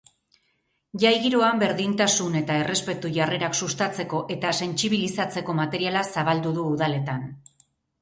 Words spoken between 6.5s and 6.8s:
du